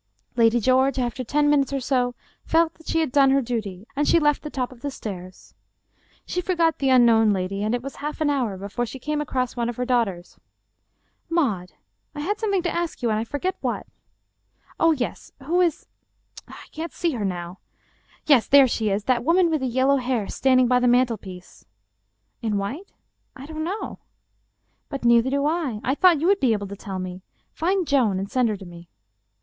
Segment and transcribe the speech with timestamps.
[0.35, 4.07] Lady George after ten minutes or so felt that she had done her duty and
[4.07, 5.53] she left the top of the stairs.
[6.25, 9.55] She forgot the unknown lady, and it was half an hour before she came across
[9.55, 10.39] one of her daughters."
[11.39, 11.73] Maud,
[12.15, 13.85] I had something to ask you and I forget what.
[14.79, 15.31] Oh, yes.
[15.43, 15.85] Who is—
[16.47, 17.59] I can't see her now—
[18.25, 21.67] yes, there she is— ^that woman with the yellow hair standing by the mantel piece.""
[22.41, 22.91] In white?—
[23.35, 23.99] I don't know.""
[24.89, 25.79] But neither do I.
[25.83, 27.21] I thought you would be able to tell me.
[27.51, 28.89] Find Joan and send her to me."